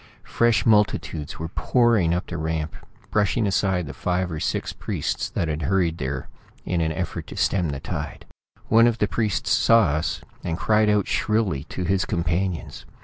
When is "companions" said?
12.05-12.83